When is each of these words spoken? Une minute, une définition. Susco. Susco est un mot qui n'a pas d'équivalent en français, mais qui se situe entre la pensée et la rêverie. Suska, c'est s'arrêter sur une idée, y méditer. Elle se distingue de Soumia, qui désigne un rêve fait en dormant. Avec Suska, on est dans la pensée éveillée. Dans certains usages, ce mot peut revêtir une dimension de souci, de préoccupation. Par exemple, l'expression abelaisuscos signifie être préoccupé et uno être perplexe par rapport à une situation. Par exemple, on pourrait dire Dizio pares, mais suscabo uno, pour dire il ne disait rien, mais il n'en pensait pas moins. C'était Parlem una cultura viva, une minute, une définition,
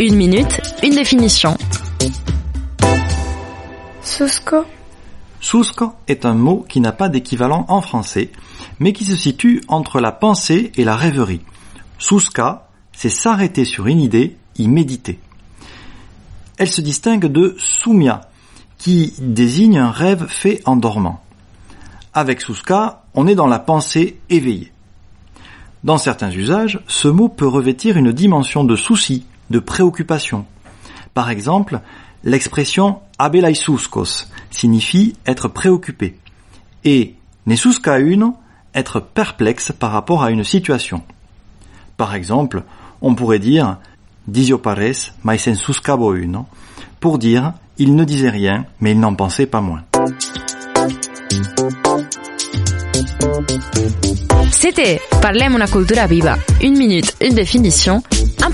Une 0.00 0.16
minute, 0.16 0.60
une 0.82 0.94
définition. 0.94 1.56
Susco. 4.02 4.64
Susco 5.40 5.92
est 6.08 6.24
un 6.24 6.34
mot 6.34 6.64
qui 6.68 6.80
n'a 6.80 6.92
pas 6.92 7.08
d'équivalent 7.08 7.66
en 7.68 7.80
français, 7.80 8.30
mais 8.80 8.92
qui 8.92 9.04
se 9.04 9.16
situe 9.16 9.62
entre 9.68 10.00
la 10.00 10.10
pensée 10.10 10.72
et 10.76 10.84
la 10.84 10.96
rêverie. 10.96 11.42
Suska, 11.98 12.68
c'est 12.92 13.08
s'arrêter 13.08 13.64
sur 13.64 13.86
une 13.86 14.00
idée, 14.00 14.36
y 14.56 14.66
méditer. 14.66 15.20
Elle 16.58 16.70
se 16.70 16.80
distingue 16.80 17.26
de 17.26 17.54
Soumia, 17.58 18.22
qui 18.78 19.14
désigne 19.18 19.78
un 19.78 19.90
rêve 19.90 20.26
fait 20.26 20.62
en 20.64 20.76
dormant. 20.76 21.22
Avec 22.14 22.40
Suska, 22.40 23.04
on 23.14 23.26
est 23.26 23.34
dans 23.34 23.46
la 23.46 23.58
pensée 23.58 24.18
éveillée. 24.30 24.72
Dans 25.84 25.98
certains 25.98 26.30
usages, 26.30 26.80
ce 26.86 27.08
mot 27.08 27.28
peut 27.28 27.46
revêtir 27.46 27.96
une 27.96 28.12
dimension 28.12 28.64
de 28.64 28.76
souci, 28.76 29.26
de 29.50 29.58
préoccupation. 29.58 30.46
Par 31.14 31.30
exemple, 31.30 31.80
l'expression 32.24 33.00
abelaisuscos 33.18 34.28
signifie 34.50 35.16
être 35.26 35.48
préoccupé 35.48 36.16
et 36.84 37.16
uno 37.46 38.36
être 38.74 39.00
perplexe 39.00 39.72
par 39.72 39.92
rapport 39.92 40.22
à 40.22 40.30
une 40.30 40.44
situation. 40.44 41.02
Par 41.96 42.14
exemple, 42.14 42.64
on 43.00 43.14
pourrait 43.14 43.38
dire 43.38 43.78
Dizio 44.26 44.58
pares, 44.58 45.12
mais 45.24 45.38
suscabo 45.38 46.14
uno, 46.14 46.46
pour 47.00 47.18
dire 47.18 47.52
il 47.78 47.96
ne 47.96 48.04
disait 48.04 48.30
rien, 48.30 48.66
mais 48.80 48.92
il 48.92 49.00
n'en 49.00 49.14
pensait 49.14 49.46
pas 49.46 49.60
moins. 49.60 49.82
C'était 54.50 55.00
Parlem 55.20 55.54
una 55.54 55.66
cultura 55.66 56.06
viva, 56.06 56.36
une 56.60 56.76
minute, 56.76 57.16
une 57.20 57.34
définition, 57.34 58.02